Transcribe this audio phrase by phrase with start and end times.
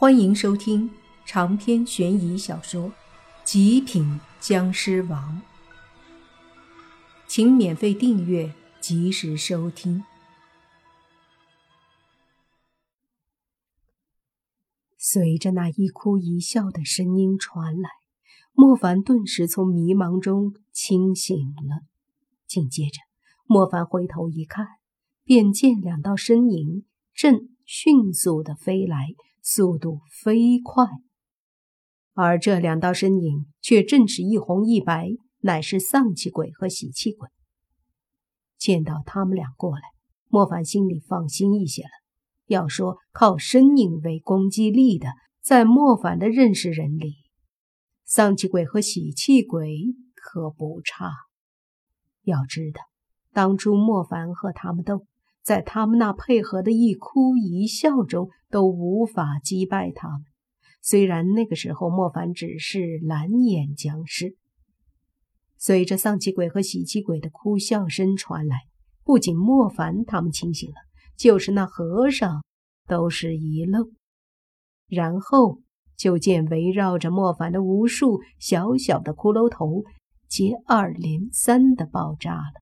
[0.00, 0.88] 欢迎收听
[1.26, 2.84] 长篇悬疑小说
[3.42, 5.42] 《极品僵尸王》，
[7.26, 10.04] 请免费订阅，及时收听。
[14.96, 17.90] 随着那一哭一笑的声音传来，
[18.52, 21.80] 莫凡顿时从迷茫中清醒了。
[22.46, 23.00] 紧接着，
[23.46, 24.64] 莫凡回头一看，
[25.24, 29.16] 便见两道身影正迅速的飞来。
[29.50, 30.84] 速度飞快，
[32.12, 35.08] 而这两道身影却正是一红一白，
[35.38, 37.30] 乃是丧气鬼和喜气鬼。
[38.58, 39.80] 见到他们俩过来，
[40.26, 41.88] 莫凡心里放心一些了。
[42.44, 45.08] 要说靠身影为攻击力的，
[45.40, 47.14] 在莫凡的认识人里，
[48.04, 49.78] 丧气鬼和喜气鬼
[50.14, 51.10] 可不差。
[52.20, 52.82] 要知道，
[53.32, 55.06] 当初莫凡和他们斗。
[55.48, 60.20] 在他们那配合的一哭一笑中，都无法击败他们。
[60.82, 64.36] 虽然那个时候莫凡只是蓝眼僵尸，
[65.56, 68.64] 随着丧气鬼和喜气鬼的哭笑声传来，
[69.04, 70.76] 不仅莫凡他们清醒了，
[71.16, 72.44] 就是那和尚
[72.86, 73.92] 都是一愣，
[74.86, 75.62] 然后
[75.96, 79.82] 就见围绕着莫凡的无数小小的骷髅头
[80.28, 82.60] 接二连三的爆炸了。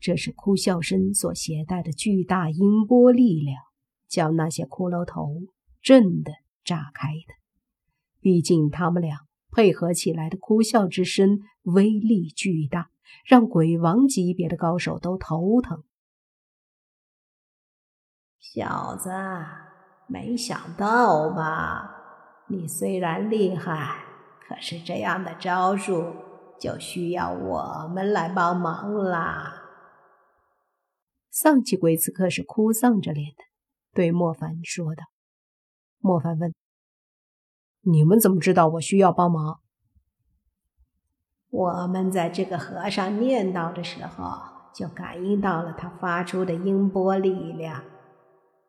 [0.00, 3.62] 这是哭笑声所携带的巨大音波力量，
[4.06, 5.42] 将那些骷髅头
[5.82, 6.32] 震得
[6.64, 7.34] 炸开的。
[8.20, 12.90] 毕竟他们俩配合起来的哭笑之声威力巨大，
[13.26, 15.82] 让鬼王级别的高手都头疼。
[18.38, 19.10] 小子，
[20.06, 21.94] 没想到吧？
[22.48, 24.04] 你虽然厉害，
[24.48, 26.14] 可是这样的招数
[26.58, 29.57] 就需要我们来帮忙啦。
[31.30, 33.44] 丧气鬼此刻是哭丧着脸的，
[33.92, 35.04] 对莫凡说道
[36.00, 36.54] ：“莫凡问，
[37.82, 39.60] 你们怎么知道我需要帮忙？
[41.50, 44.24] 我们在这个和尚念叨的时候，
[44.74, 47.84] 就感应到了他发出的音波力量。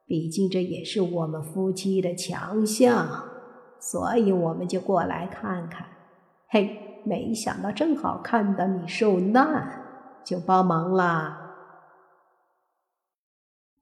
[0.06, 3.24] 毕竟这也是我们夫妻的强项，
[3.80, 5.88] 所以我们就过来看看。
[6.48, 11.46] 嘿，没想到正好看到你受难，就帮忙啦。”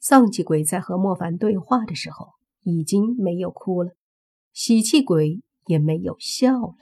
[0.09, 2.29] 丧气鬼在和莫凡对话的时候，
[2.61, 3.91] 已经没有哭了；
[4.53, 6.77] 喜气鬼也没有笑了。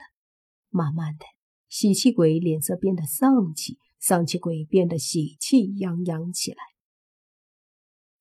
[0.70, 1.26] 慢慢的，
[1.68, 6.58] 喜气鬼脸色变得丧气，丧气鬼变得喜气洋洋起来。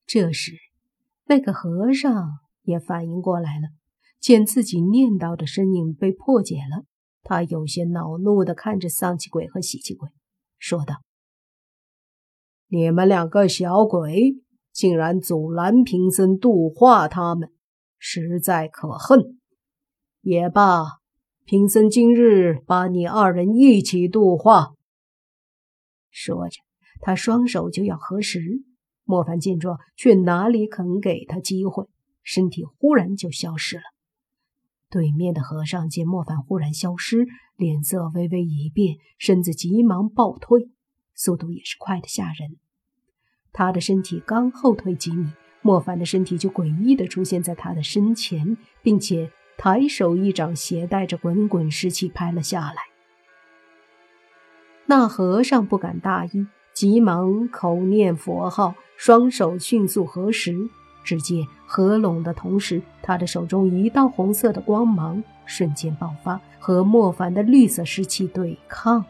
[0.07, 0.57] 这时，
[1.25, 3.67] 那个和尚也反应过来了，
[4.19, 6.83] 见自己念叨的身影被破解了，
[7.21, 10.09] 他有些恼怒的看着丧气鬼和喜气鬼，
[10.57, 11.03] 说道
[12.69, 14.41] ：“你们两个小鬼！”
[14.75, 17.49] 竟然阻拦贫僧度化他们，
[17.97, 19.39] 实在可恨。
[20.19, 20.99] 也罢，
[21.45, 24.73] 贫僧今日把你二人一起度化。
[26.11, 26.59] 说着，
[26.99, 28.65] 他双手就要合十。
[29.05, 31.87] 莫凡见状，却哪里肯给他机会，
[32.21, 33.83] 身体忽然就消失了。
[34.89, 37.25] 对面的和尚见莫凡忽然消失，
[37.55, 40.69] 脸色微微一变，身子急忙暴退，
[41.13, 42.57] 速度也是快的吓人。
[43.57, 52.75] 他的身体刚后退几米，莫凡的身体就诡异地出现在他的身前，并且抬手一掌携带着滚滚湿气拍了下来。
[54.87, 60.69] 那和尚不敢大意，急忙口念佛号，双手迅速合十。
[61.05, 69.05] 只见合拢的同时，他的手中一道红色的光芒瞬间爆发，和莫凡的绿色湿气对抗。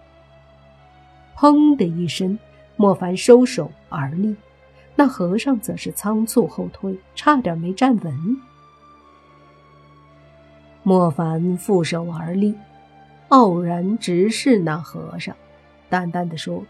[1.36, 2.38] 砰的一声。
[2.78, 4.36] 莫凡收手而立，
[4.96, 8.38] 那和尚则是仓促后退，差点没站稳。
[10.84, 12.56] 莫凡负手而立，
[13.30, 15.36] 傲然直视那和尚，
[15.90, 16.64] 淡淡的说：“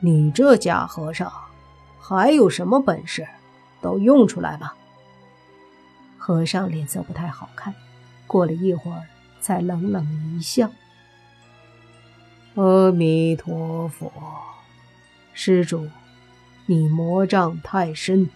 [0.00, 1.30] 你这假和尚
[2.00, 3.26] 还有什么本事？
[3.80, 4.74] 都用出来吧。”
[6.18, 7.74] 和尚脸色不太好看，
[8.26, 9.02] 过了一会儿，
[9.40, 10.04] 才冷冷
[10.36, 10.70] 一笑。
[12.58, 14.12] 阿弥陀佛，
[15.32, 15.86] 施主，
[16.66, 18.28] 你魔障太深，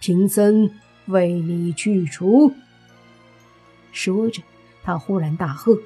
[0.00, 0.72] 贫僧
[1.06, 2.52] 为你去除。
[3.92, 4.42] 说着，
[4.82, 5.78] 他忽然大喝：“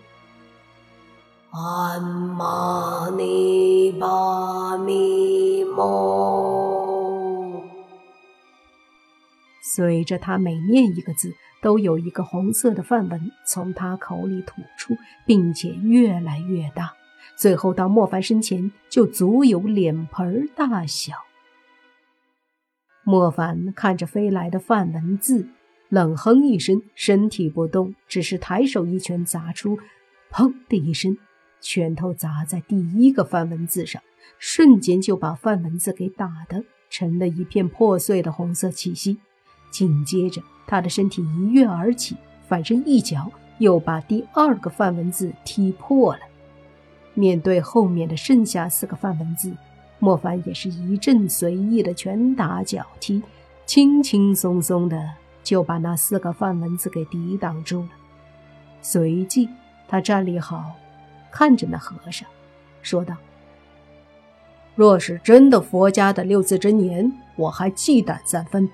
[1.53, 7.65] 安玛尼巴咪哞！”
[9.61, 14.97] 随着他每念一个字，都有一个红色的梵文从他口里吐出，
[15.27, 16.95] 并且越来越大。
[17.37, 21.15] 最后到莫凡身前，就足有脸盆大小。
[23.03, 25.49] 莫凡看着飞来的范文字，
[25.89, 29.79] 冷哼一声，身体不动，只是抬手一拳砸出，
[30.31, 31.19] 砰的一声，
[31.61, 34.03] 拳头砸在第一个范文字上，
[34.39, 39.19] 瞬间就把范文字给打得成了一片破碎的红色气息。
[39.71, 42.17] 紧接着，他的身体一跃而起，
[42.49, 46.21] 反身一脚又把第二个范文字踢破了。
[47.14, 49.52] 面对后面的剩下四个范文字，
[49.99, 53.22] 莫凡也是一阵随意的拳打脚踢，
[53.64, 55.11] 轻轻松松的。
[55.44, 57.88] 就把那四个范文字给抵挡住了。
[58.81, 59.46] 随即，
[59.87, 60.72] 他站立好，
[61.31, 62.26] 看着那和尚，
[62.81, 63.14] 说道
[64.75, 68.70] ：“若是真的佛家的六字真言，我还忌惮三分。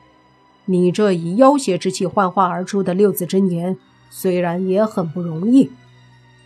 [0.67, 3.77] 你这以妖邪之气幻化而出的六字真言，
[4.09, 5.73] 虽然也很不容易，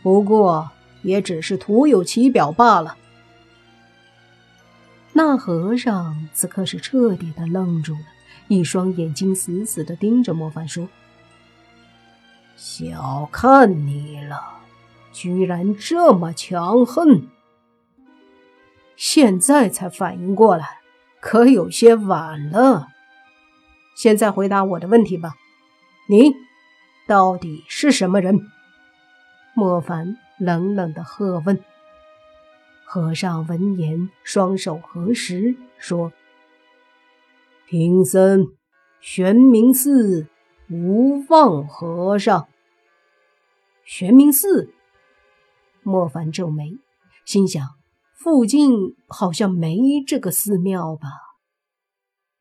[0.02, 0.70] 不过
[1.04, 2.96] 也只是徒有其表罢了。”
[5.16, 8.00] 那和尚此刻是彻底的愣住了。
[8.48, 10.86] 一双眼睛死死的盯着莫凡，说
[12.56, 14.38] ：“小看你了，
[15.12, 17.26] 居然这么强横！
[18.96, 20.80] 现在才反应过来，
[21.20, 22.88] 可有些晚了。
[23.96, 25.36] 现在回答我的问题吧，
[26.06, 26.34] 你
[27.06, 28.38] 到底是什么人？”
[29.56, 31.62] 莫凡冷冷的喝问。
[32.84, 36.12] 和尚闻言，双手合十，说。
[37.66, 38.46] 贫僧
[39.00, 40.28] 玄冥寺
[40.68, 42.48] 无望和尚。
[43.84, 44.72] 玄冥寺，
[45.82, 46.78] 莫凡皱眉，
[47.24, 47.68] 心想：
[48.14, 49.76] 附近好像没
[50.06, 51.08] 这个寺庙吧？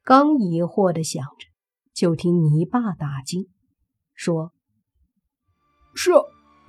[0.03, 1.47] 刚疑惑的想着，
[1.93, 3.47] 就听泥巴打惊，
[4.13, 4.51] 说
[5.95, 6.11] ：“是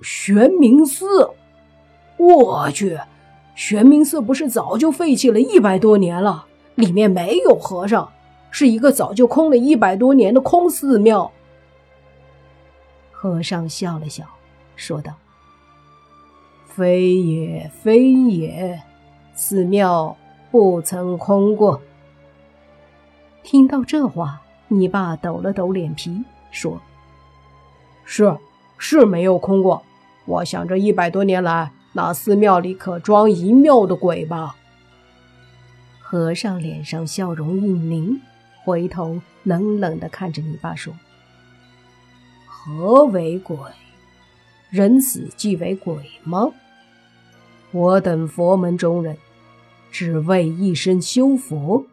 [0.05, 1.31] 玄冥寺！
[2.17, 2.99] 我去，
[3.55, 6.45] 玄冥寺不是早就废弃了一百多年了？
[6.75, 8.07] 里面没有和尚。”
[8.51, 11.29] 是一个早就空了一百多年的空寺庙。
[13.11, 14.23] 和尚笑了笑，
[14.77, 15.11] 说道
[16.69, 18.79] ：“非也，非也，
[19.33, 20.15] 寺庙
[20.51, 21.81] 不曾空过。”
[23.43, 26.79] 听到这话，你爸抖了抖脸皮，说
[28.05, 28.37] ：“是，
[28.77, 29.83] 是没有空过。
[30.25, 34.55] 我想这一百多年来，那寺庙里可装一庙的鬼吧？”
[36.01, 38.21] 和尚脸上笑容一凝。
[38.63, 40.91] 回头冷冷的看着你爸说
[42.49, 43.55] ：“何为鬼？
[44.71, 46.51] 人死即为鬼吗？
[47.71, 49.15] 我等佛门中人，
[49.91, 51.85] 只为一生修佛，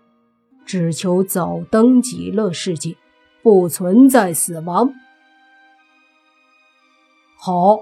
[0.64, 2.96] 只求早登极乐世界，
[3.43, 4.94] 不存在死亡。
[7.37, 7.81] 好，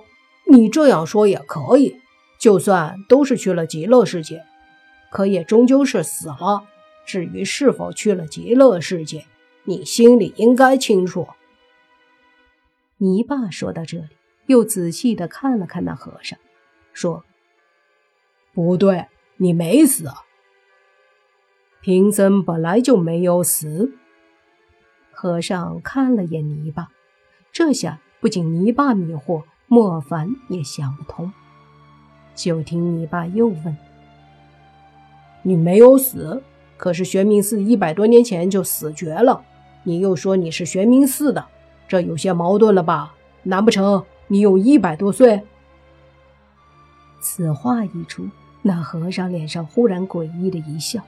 [0.50, 2.00] 你这样说也可以。
[2.38, 4.44] 就算都是去了极乐世界，
[5.10, 6.66] 可也终究是死了。”
[7.06, 9.26] 至于是否去了极乐世界，
[9.64, 11.28] 你心里应该清楚。
[12.98, 14.08] 泥巴说到这里，
[14.46, 16.38] 又仔细的看了看那和尚，
[16.92, 17.24] 说
[18.54, 19.06] ：“不对，
[19.38, 20.08] 你没死。
[21.80, 23.92] 贫僧本来就没有死。”
[25.10, 26.88] 和尚看了眼泥巴，
[27.52, 31.32] 这下不仅泥巴迷惑，莫凡也想不通。
[32.34, 33.76] 就听泥巴又问
[35.42, 36.42] ：“你没有死？”
[36.76, 39.44] 可是玄冥寺一百多年前就死绝了，
[39.84, 41.46] 你又说你是玄冥寺的，
[41.86, 43.14] 这有些矛盾了吧？
[43.44, 45.40] 难不成你有一百多岁？
[47.20, 48.28] 此话一出，
[48.62, 51.00] 那和尚脸上忽然诡异的一笑，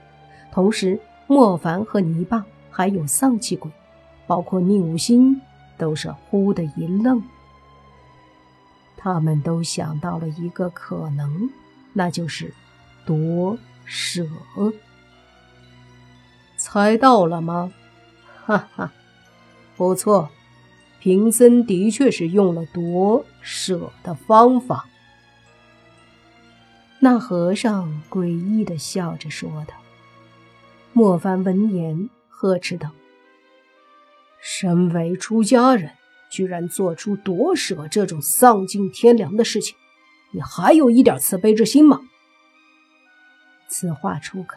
[0.52, 3.68] 同时莫凡和泥巴还有丧气鬼，
[4.28, 5.40] 包括宁无心，
[5.76, 7.20] 都是忽的一愣。
[9.02, 11.50] 他们都想到了一个可能，
[11.92, 12.54] 那就是
[13.04, 14.24] 夺舍。
[16.56, 17.72] 猜到了吗？
[18.44, 18.92] 哈哈，
[19.76, 20.30] 不错，
[21.00, 24.86] 贫僧的确是用了夺舍的方法。
[27.00, 29.74] 那和尚诡异的笑着说道。
[30.92, 32.90] 莫凡闻言呵斥道
[34.40, 35.90] ：“身为出家人，
[36.32, 39.76] 居然做出夺舍这种丧尽天良的事情，
[40.32, 42.00] 你还有一点慈悲之心吗？”
[43.68, 44.56] 此话出口。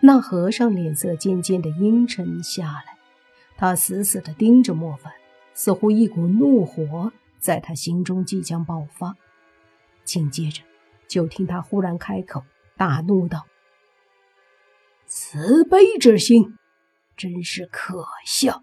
[0.00, 2.98] 那和尚脸色渐渐的阴沉下来，
[3.56, 5.12] 他死死的盯着莫凡，
[5.54, 7.10] 似乎一股怒火
[7.40, 9.16] 在他心中即将爆发。
[10.04, 10.62] 紧接着，
[11.08, 12.44] 就听他忽然开口，
[12.76, 13.46] 大怒道
[15.06, 16.56] ：“慈悲之心，
[17.16, 18.62] 真是可笑！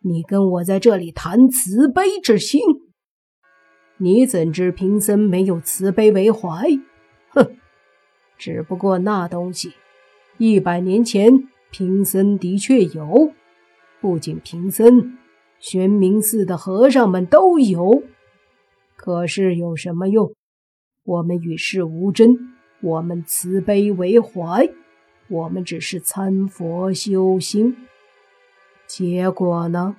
[0.00, 2.60] 你跟我在这里谈慈悲之心，
[3.96, 6.68] 你怎知贫僧没有慈悲为怀？
[7.30, 7.56] 哼，
[8.36, 9.72] 只不过那东西……”
[10.38, 13.32] 一百年前，贫僧的确有。
[14.00, 15.18] 不仅贫僧，
[15.58, 18.04] 玄冥寺的和尚们都有。
[18.94, 20.32] 可是有什么用？
[21.02, 22.36] 我们与世无争，
[22.80, 24.70] 我们慈悲为怀，
[25.28, 27.76] 我们只是参佛修心。
[28.88, 29.96] 结果呢？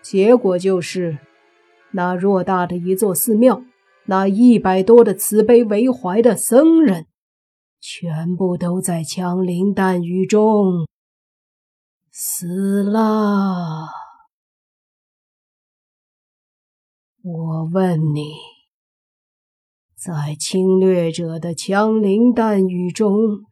[0.00, 1.18] 结果就是，
[1.90, 3.62] 那偌大的一座寺庙，
[4.06, 7.06] 那一百多的慈悲为怀的僧人，
[7.80, 10.86] 全部都在枪林弹雨中
[12.12, 13.88] 死了。
[17.22, 18.32] 我问你。
[19.96, 23.44] 在侵略者的枪林弹雨中，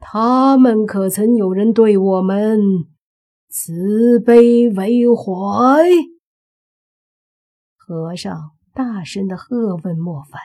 [0.00, 2.60] 他们可曾有人对我们
[3.54, 5.84] 慈悲为怀？
[7.76, 10.40] 和尚大声的喝问莫凡：“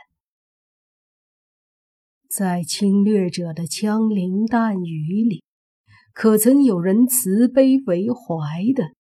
[2.30, 5.46] 在侵略者的枪林弹雨里，
[6.14, 8.92] 可曾有人慈悲为怀的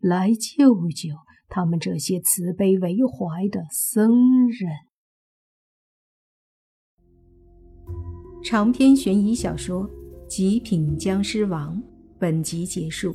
[0.00, 1.14] 来救救
[1.48, 4.70] 他们这些慈悲为怀的僧人？”
[8.44, 9.88] 长篇悬疑小说
[10.28, 11.78] 《极品僵尸王》
[12.18, 13.14] 本集结束，